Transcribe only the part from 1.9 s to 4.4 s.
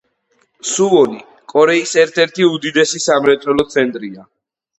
ერთ-ერთი უდიდესი სამრეწველო ცენტრია.